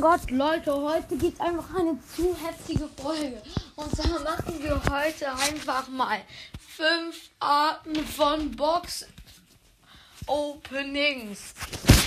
[0.00, 3.42] mein Gott, Leute, heute gibt es einfach eine zu heftige Folge.
[3.76, 6.20] Und zwar machen wir heute einfach mal
[6.58, 9.06] fünf Arten von Box
[10.26, 11.54] Openings.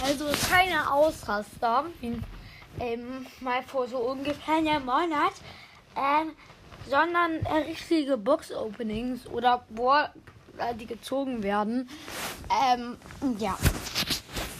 [0.03, 2.19] Also keine Ausraster, wie
[2.79, 5.33] ähm, mal vor so ungefähr einem Monat,
[5.95, 6.31] ähm,
[6.89, 11.89] sondern richtige Box Openings oder wo äh, die gezogen werden.
[12.49, 12.97] Ähm,
[13.37, 13.57] ja.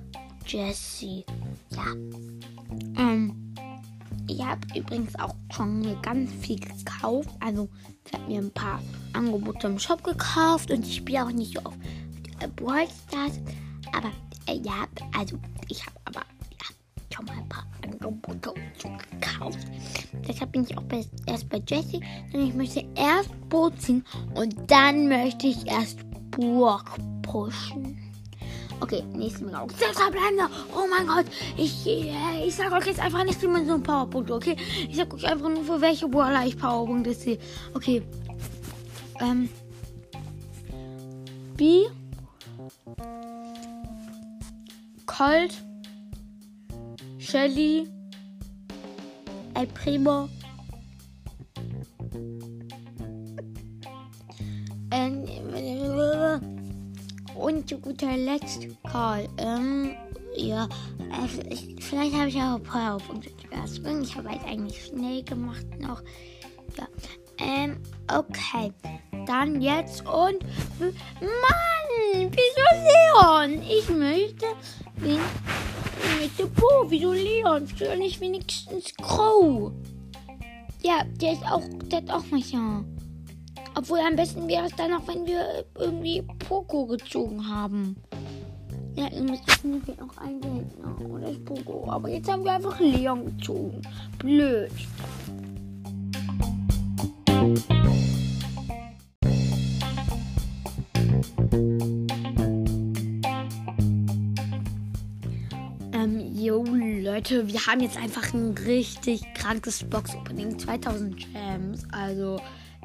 [0.46, 1.24] Jesse.
[1.70, 1.94] Ja.
[2.96, 3.41] Ähm.
[4.32, 7.28] Ich habe übrigens auch schon mir ganz viel gekauft.
[7.40, 7.68] Also,
[8.06, 8.80] ich habe mir ein paar
[9.12, 11.74] Angebote im Shop gekauft und ich spiele auch nicht so auf
[12.56, 13.38] Brawl Stars.
[13.92, 14.10] Aber,
[14.46, 14.86] äh, ja,
[15.18, 15.38] also,
[15.68, 18.54] ich habe aber ja, schon mal ein paar Angebote
[19.20, 19.58] gekauft.
[20.26, 22.00] Deshalb bin ich auch bei, erst bei Jessie.
[22.32, 24.02] Denn ich möchte erst Boot ziehen
[24.34, 25.98] und dann möchte ich erst
[26.30, 26.90] Burg
[27.20, 28.01] pushen.
[28.82, 29.64] Okay, nächste Mega.
[29.78, 30.48] Sechs verbleibende.
[30.74, 31.26] Oh mein Gott.
[31.56, 34.56] Ich, äh, ich sag euch jetzt einfach nicht immer so ein Powerpunkt, okay?
[34.88, 37.38] Ich sag euch einfach nur, für welche Brawler ich Powerpunkte sehe.
[37.74, 38.02] Okay.
[39.20, 39.48] Ähm.
[41.56, 41.84] B.
[45.06, 45.62] Colt.
[47.18, 47.88] Shelly.
[49.54, 50.28] El Primo.
[57.42, 59.28] Und zu guter Letzt, Karl.
[59.38, 59.94] Ähm,
[60.36, 63.80] ja, äh, vielleicht habe ich auch ein paar Punkte zuerst.
[64.02, 66.00] Ich habe halt eigentlich schnell gemacht noch.
[66.78, 66.86] Ja,
[67.38, 67.76] ähm,
[68.08, 68.72] okay.
[69.26, 70.44] Dann jetzt und.
[70.80, 73.62] Mann, wieso Leon?
[73.62, 74.46] Ich möchte.
[74.96, 75.18] Wen,
[76.18, 77.68] möchte Bo, wieso Leon?
[77.76, 79.72] Wieso nicht wenigstens Crow?
[80.82, 81.62] Ja, der ist auch.
[81.86, 82.84] Der hat auch manchmal.
[83.82, 87.96] Obwohl am besten wäre es dann auch, wenn wir irgendwie Poco gezogen haben.
[88.94, 91.10] Ja, ihr müsst wissen, mir noch ein Gegner.
[91.10, 91.90] Oder ist Poco.
[91.90, 93.82] Aber jetzt haben wir einfach Leon gezogen.
[94.18, 94.70] Blöd.
[105.92, 110.56] Ähm, yo, Leute, wir haben jetzt einfach ein richtig krankes Box-Opening.
[110.56, 111.84] 2000 Gems.
[111.90, 112.38] Also,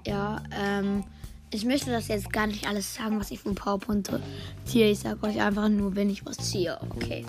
[0.07, 1.03] ja, ähm,
[1.51, 4.09] ich möchte das jetzt gar nicht alles sagen, was ich von PowerPoint
[4.65, 4.89] ziehe.
[4.89, 6.77] Ich sage euch einfach nur, wenn ich was ziehe.
[6.89, 7.25] Okay.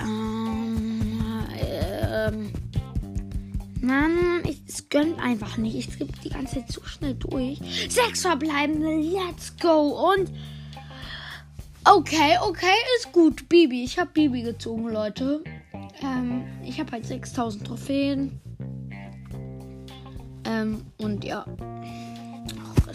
[0.00, 2.52] Ähm, ähm,
[3.80, 5.76] Mann, ich, es gönnt einfach nicht.
[5.76, 7.60] Ich skippe die ganze Zeit zu schnell durch.
[7.88, 10.12] Sechs verbleibende, let's go.
[10.12, 10.30] Und.
[11.84, 13.48] Okay, okay, ist gut.
[13.48, 15.44] Bibi, ich habe Bibi gezogen, Leute.
[16.02, 18.40] Ähm, ich habe halt 6000 Trophäen.
[20.44, 21.44] Ähm, und ja.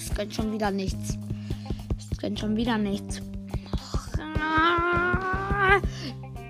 [0.04, 1.18] Es gönnt schon wieder nichts.
[2.00, 3.22] Es gönnt schon wieder nichts.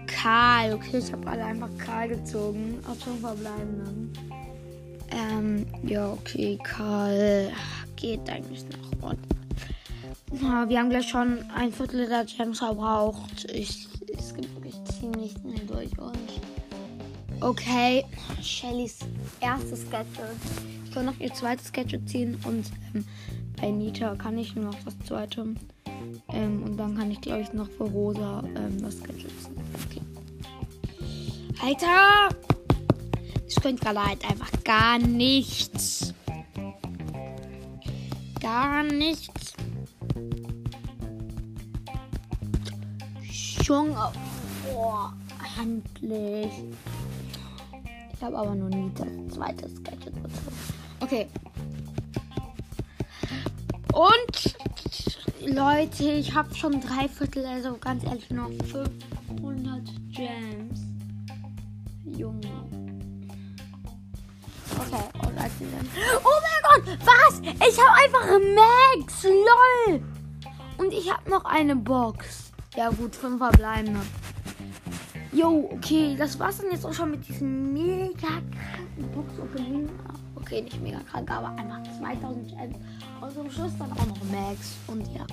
[0.08, 0.74] Karl.
[0.74, 2.80] Okay, ich habe alle einfach Karl gezogen.
[2.90, 4.14] Auf zum Verbleibenden.
[5.10, 7.52] Ähm, ja, okay, Karl.
[7.96, 9.10] geht eigentlich noch.
[9.10, 9.20] Und,
[10.42, 13.46] ja, wir haben gleich schon ein Viertel der Gems verbraucht.
[13.52, 13.88] Ich,
[14.18, 16.31] es gibt wirklich ziemlich schnell durch und.
[17.42, 18.06] Okay,
[18.40, 19.00] Shellys
[19.40, 20.38] erstes Gadget.
[20.86, 23.04] Ich kann noch ihr zweites Gadget ziehen und ähm,
[23.60, 25.56] bei Nita kann ich nur noch das zweite.
[26.30, 29.58] Ähm, und dann kann ich, glaube ich, noch für Rosa ähm, das Gadget ziehen.
[29.90, 30.02] Okay.
[31.64, 32.30] Alter!
[33.48, 36.14] Ich könnte gerade halt einfach gar nichts.
[38.40, 39.54] Gar nichts.
[43.64, 44.12] Junge.
[44.72, 45.14] Boah,
[45.60, 46.52] endlich.
[48.22, 50.56] Ich habe aber noch nie das zweite Gadget bezogen.
[51.00, 51.28] Okay.
[53.94, 54.56] Und
[55.56, 59.82] Leute, ich habe schon drei Viertel, also ganz ehrlich, noch 500
[60.12, 60.82] Gems.
[62.06, 62.42] Junge.
[64.78, 65.90] Okay, und als sie dann.
[66.24, 67.42] Oh mein Gott, was?
[67.42, 70.00] Ich habe einfach Max, lol.
[70.78, 72.52] Und ich habe noch eine Box.
[72.76, 74.02] Ja gut, fünf verbleibende.
[75.34, 79.90] Jo, okay, das war's dann jetzt auch schon mit diesem mega kranken Box-Opening.
[80.36, 82.76] Okay, nicht mega krank, aber einfach 2000 Gems.
[83.22, 84.76] Und zum Schluss dann auch noch Max.
[84.88, 85.26] Und ja.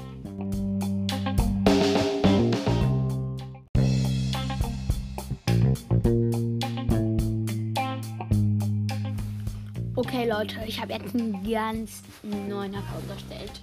[9.97, 13.61] Okay, Leute, ich habe jetzt einen ganz neuen Account erstellt.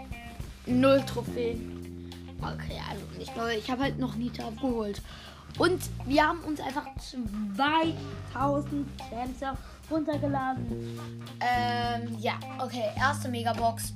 [0.66, 2.12] Null Trophäen.
[2.42, 3.56] Okay, also nicht neu.
[3.56, 5.02] Ich habe halt noch nie abgeholt.
[5.58, 6.86] Und wir haben uns einfach
[7.56, 9.58] 2000 Gems
[9.90, 11.00] runtergeladen.
[11.40, 12.90] Ähm, ja, okay.
[12.98, 13.94] Erste Megabox.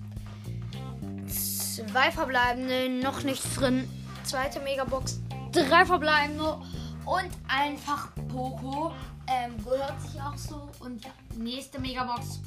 [1.28, 3.90] Zwei verbleibende, noch nichts drin.
[4.24, 5.20] Zweite Megabox,
[5.52, 6.60] drei verbleibende
[7.06, 8.92] und einfach Poco.
[9.28, 10.70] Ähm, gehört sich auch so.
[10.80, 12.40] Und ja, nächste Megabox.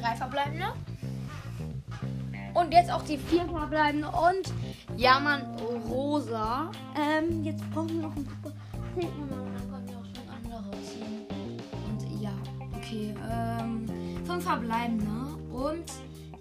[0.00, 0.72] Drei verbleibende.
[2.54, 4.08] Und jetzt auch die vier verbleibende.
[4.08, 4.52] Und
[4.96, 5.42] ja, man,
[5.88, 6.70] rosa.
[6.96, 8.52] Ähm, jetzt brauchen wir noch ein paar.
[8.94, 11.26] Zehn Nummern, dann können wir auch schon andere ziehen.
[11.88, 12.32] Und ja,
[12.76, 13.14] okay.
[13.30, 13.86] Ähm,
[14.24, 15.06] fünf verbleibende.
[15.50, 15.92] Und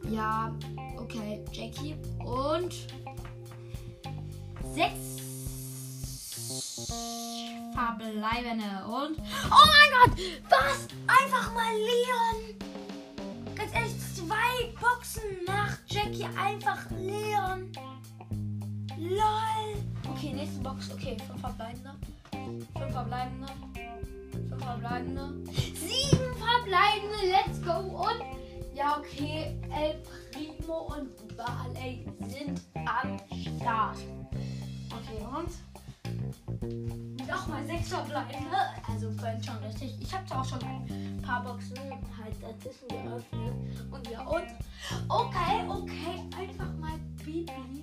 [0.09, 0.53] ja,
[0.97, 1.95] okay, Jackie.
[2.25, 2.73] Und
[4.73, 5.21] sechs
[7.73, 8.85] verbleibende.
[8.85, 9.17] Und.
[9.49, 10.19] Oh mein Gott!
[10.49, 10.87] Was?
[11.07, 12.55] Einfach mal Leon!
[13.55, 16.25] Ganz ehrlich, zwei Boxen nach Jackie.
[16.37, 17.71] Einfach Leon.
[19.01, 19.81] LOL.
[20.11, 20.91] Okay, nächste Box.
[20.93, 21.95] Okay, fünf verbleibende.
[22.77, 23.47] Fünf verbleibende.
[24.47, 25.51] Fünf verbleibende.
[25.51, 27.17] Sieben verbleibende.
[27.25, 27.97] Let's go.
[27.97, 28.21] Und.
[28.75, 29.57] Ja, okay.
[29.71, 30.01] El
[30.31, 33.19] Primo und Barley sind am
[33.57, 33.97] Start.
[34.91, 35.51] Okay, und
[37.27, 38.57] nochmal sechs verbleibende.
[38.87, 39.99] Also gönnt schon richtig.
[39.99, 43.91] Ich habe zwar auch schon ein paar Boxen halt dazwischen geöffnet.
[43.91, 44.47] Und ja, und.
[45.09, 46.21] Okay, okay.
[46.37, 47.81] Einfach mal Bibi.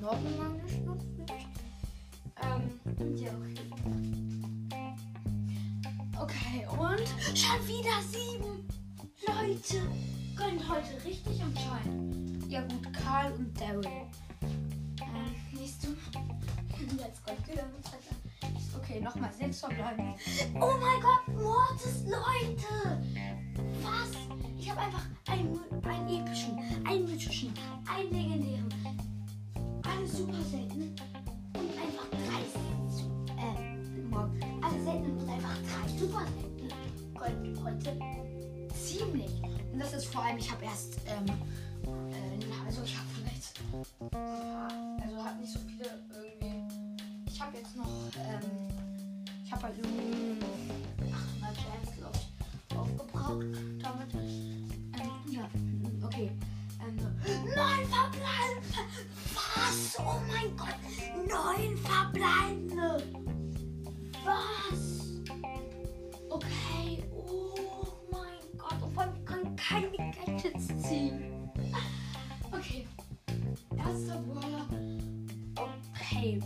[0.00, 1.46] Finde ich.
[2.42, 3.70] Ähm, ja, okay.
[6.18, 7.06] Okay, und
[7.36, 8.66] schon wieder sieben.
[9.26, 9.82] Leute,
[10.34, 12.50] gönnt heute richtig anscheinend.
[12.50, 13.84] Ja gut, Karl und Daryl.
[14.42, 15.88] Ähm, nächste.
[16.98, 17.86] Jetzt kommt wieder mit
[18.78, 20.14] Okay, nochmal sechs verbleiben.
[20.54, 23.02] Oh mein Gott, Mortis, Leute!
[23.82, 24.10] Was?
[24.58, 27.52] Ich habe einfach einen, einen epischen, einen mythischen,
[27.86, 28.68] einen legendären,
[37.64, 37.96] heute
[38.74, 39.30] ziemlich.
[39.72, 41.26] Und das ist vor allem, ich habe erst, ähm,
[41.86, 43.60] äh, also ich habe vielleicht,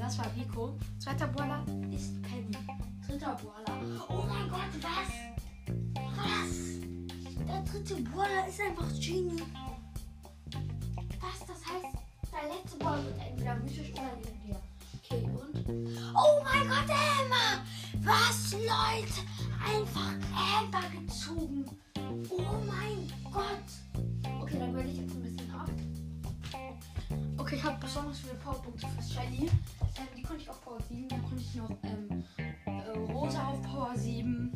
[0.04, 0.76] das war Rico.
[0.98, 2.56] Zweiter Brawler ist Penny.
[3.06, 4.06] Dritter Brawler.
[4.08, 5.10] Oh mein Gott, was?
[6.18, 7.46] Was?
[7.46, 9.42] Der dritte Brawler ist einfach Genie.
[11.20, 11.46] Was?
[11.46, 11.96] Das heißt,
[12.32, 14.60] der letzte Brawler wird entweder mythisch oder legendär.
[15.02, 16.14] Okay, und?
[16.14, 17.64] Oh mein Gott, Emma!
[18.02, 19.22] Was, Leute?
[19.64, 21.64] Einfach Amber gezogen.
[22.28, 23.70] Oh mein Gott.
[24.42, 25.70] Okay, dann werde ich jetzt ein bisschen ab.
[27.38, 29.50] Okay, ich habe besonders viele Powerpunkte für Shelly.
[29.96, 31.08] Ähm, die konnte ich auf Power 7.
[31.08, 32.24] Dann konnte ich noch ähm,
[32.66, 34.52] äh, Rosa auf Power 7.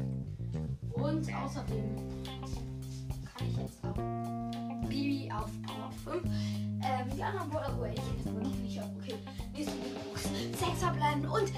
[0.92, 1.97] Und außerdem
[3.25, 6.25] kann ich jetzt auch Bibi auf Power 5.
[6.25, 8.90] Ähm, die anderen wo ich jetzt aber noch nicht habe.
[8.99, 9.14] Okay,
[9.52, 10.23] nächste Box.
[10.25, 11.52] Sechs verbleiben und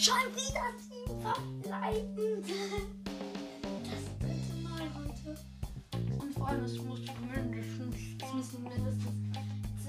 [0.00, 2.46] Schon wieder sieben verbleibend.
[3.82, 5.36] Das dritte Mal heute.
[6.22, 9.36] Und vor allem, es muss mindestens, es müssen mindestens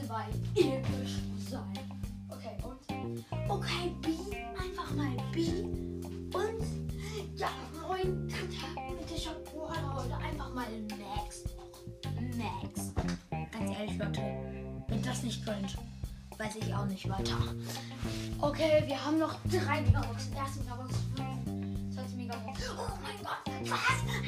[0.07, 0.25] zwei
[0.55, 1.77] episch sein.
[2.27, 3.23] Okay, und?
[3.49, 3.91] Okay,
[16.39, 17.37] weiß ich auch nicht weiter.
[18.39, 20.33] Okay, wir haben noch drei Megaboxen.
[20.33, 21.93] Erste Megabox, fünf.
[21.93, 22.59] Zweite Megabox.
[22.77, 24.18] Oh mein Gott, was?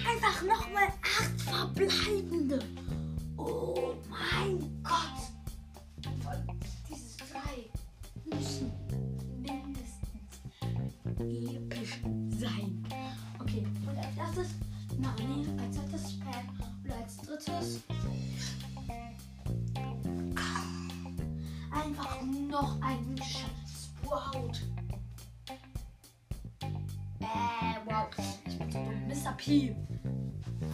[29.52, 29.76] P.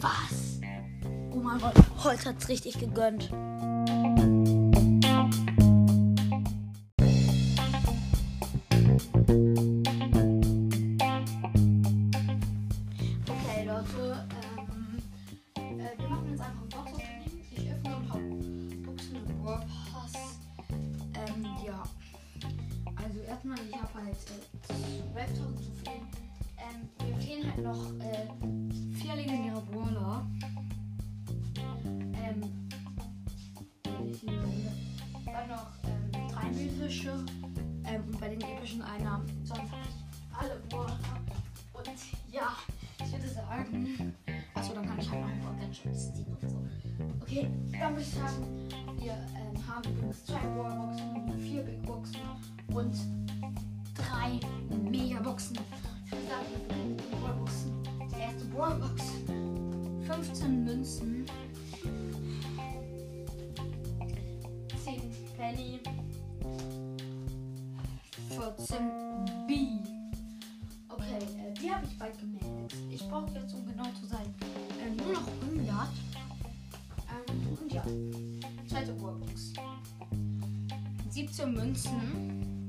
[0.00, 0.60] Was?
[1.32, 3.28] Oh mein Gott, heute hat's richtig gegönnt.
[37.88, 39.22] Ähm, und bei den epischen einer.
[39.44, 40.98] Sonst habe ich alle Brawler.
[41.72, 41.88] Und
[42.30, 42.56] ja,
[43.00, 44.14] ich würde sagen.
[44.54, 46.58] Achso, dann kann ich halt noch ein Organischen ziehen und so.
[47.22, 48.68] Okay, dann würde ich sagen,
[48.98, 52.20] wir ähm, haben übrigens zwei Brawlboxen, vier Big Boxen
[52.74, 52.94] und
[53.94, 54.40] drei
[54.90, 55.58] Megaboxen.
[72.36, 74.34] Habe ich brauche jetzt, um genau zu sein,
[74.80, 75.88] äh, nur noch 100.
[77.08, 77.82] Ähm, und ja,
[78.68, 79.52] zweite Brawlbox.
[81.10, 82.68] 17 Münzen.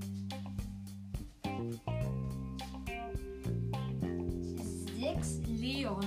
[4.99, 6.05] 6 Leon.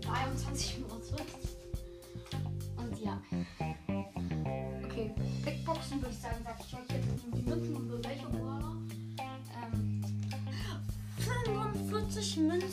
[0.00, 1.16] 22 Münzen.
[2.76, 3.22] Und ja.
[4.84, 5.10] Okay,
[5.44, 7.81] Big Boxen würde ich sagen, sag ich euch jetzt die Münzen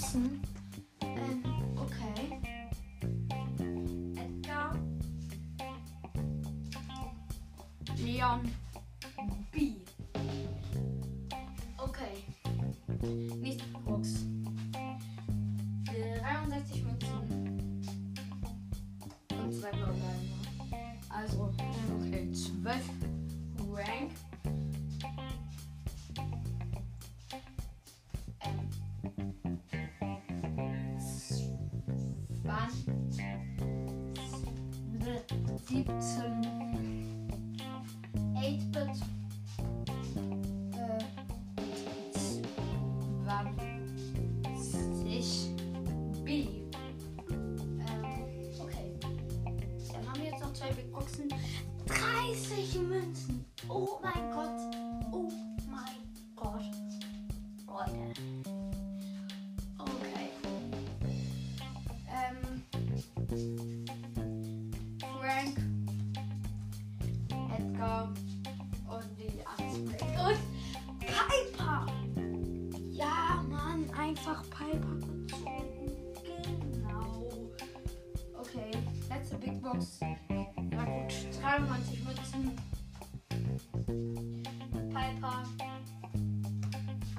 [0.09, 0.41] 45 Münzen.
[1.01, 1.43] Ähm,
[1.77, 2.39] okay.
[4.15, 4.75] Edgar.
[7.97, 8.41] Leon.
[9.51, 9.73] B.
[11.77, 12.23] Okay.
[13.41, 13.68] Nächste
[35.69, 36.47] 17
[38.35, 38.73] 8-Bit.
[38.75, 39.18] Äh,
[74.29, 75.91] Einfach Piper gezogen.
[76.71, 77.29] Genau.
[78.37, 78.69] Okay.
[79.09, 79.99] Letzte Big Box.
[80.69, 81.13] Na gut.
[81.41, 82.51] 93 Münzen.
[84.89, 85.43] Piper.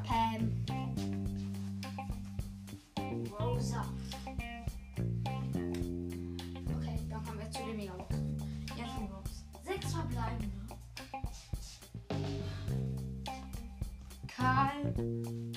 [0.05, 0.65] Pam.
[3.41, 3.85] Rosa.
[6.77, 8.37] Okay, dann kommen wir zu den Megaboxen.
[8.79, 9.45] Erste Box.
[9.65, 10.49] Sechs verbleibende.
[14.29, 15.50] Karl.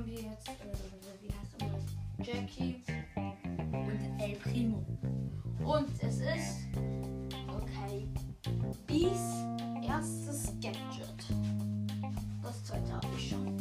[0.00, 0.52] Haben wir jetzt, äh,
[1.20, 2.26] wie heißt das?
[2.26, 2.82] Jackie
[3.16, 4.86] und El Primo.
[5.62, 6.68] Und es ist,
[7.48, 8.08] okay,
[8.86, 9.44] Bees
[9.86, 11.20] erstes Gadget.
[12.42, 13.56] Das zweite habe ich schon.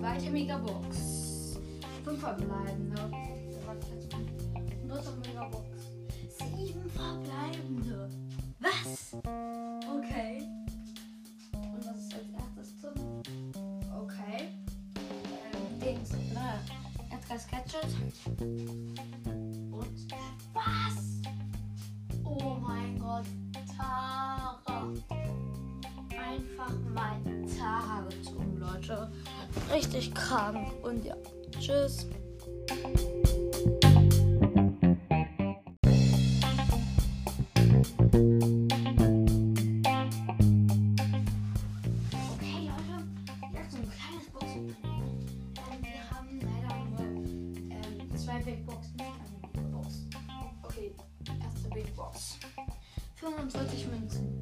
[0.00, 1.60] Zweite Megabox.
[2.04, 2.93] Fünf verbleibende.
[18.26, 20.08] Und
[20.52, 21.22] was?
[22.24, 23.26] Oh mein Gott,
[23.76, 24.92] Tara.
[26.10, 27.20] Einfach mal
[27.58, 29.10] Tara gezogen, Leute.
[29.72, 30.72] Richtig krank.
[30.82, 31.16] Und ja,
[31.60, 32.06] tschüss.
[52.14, 52.38] Box.
[53.16, 54.40] 45 Münzen.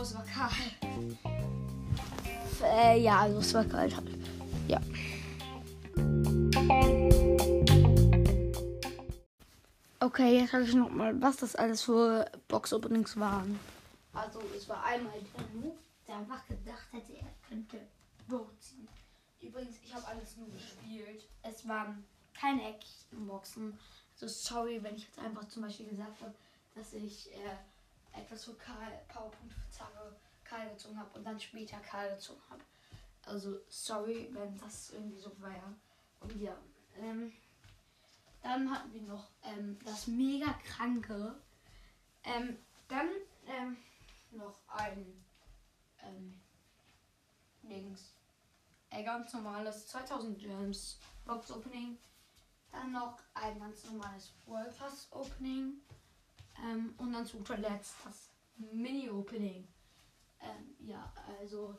[0.00, 0.52] Es war Karl.
[2.62, 4.06] Äh, ja, also es war Karl halt.
[4.68, 4.80] Ja.
[9.98, 13.58] Okay, jetzt habe ich noch mal, was das alles für Box-Openings waren.
[14.14, 17.78] Also, es war einmal der Noob, der einfach gedacht hätte, er könnte
[18.28, 18.88] Bow ziehen.
[19.40, 21.24] Übrigens, ich habe alles nur gespielt.
[21.42, 22.04] Es waren
[22.38, 23.76] keine echten Boxen.
[24.20, 26.34] Also, sorry, wenn ich jetzt einfach zum Beispiel gesagt habe,
[26.76, 27.56] dass ich äh,
[28.18, 30.12] etwas für Karl, Powerpunkte für Zara
[30.44, 32.62] Karl gezogen habe und dann später Karl gezogen habe.
[33.26, 35.74] Also, sorry, wenn das irgendwie so war.
[36.20, 36.56] Und ja,
[36.96, 37.32] ähm,
[38.42, 41.34] dann hatten wir noch ähm, das mega kranke.
[42.24, 42.56] Ähm,
[42.88, 43.08] dann
[43.46, 43.76] ähm,
[44.30, 45.22] noch ein
[46.02, 46.40] ähm,
[47.62, 48.14] Dings.
[48.90, 51.98] Ein ganz normales 2000 Gems Box Opening.
[52.72, 55.74] Dann noch ein ganz normales World Pass Opening.
[56.64, 59.66] Ähm, und dann zu guter Letzt das Mini Opening.
[60.40, 61.76] Ähm, ja, also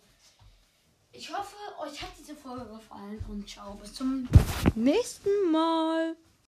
[1.12, 4.28] ich hoffe, euch hat diese Folge gefallen und ciao, bis zum
[4.76, 6.16] nächsten Mal.